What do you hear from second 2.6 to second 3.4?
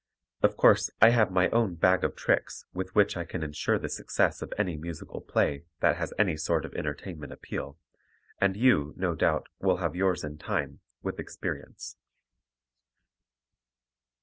with which I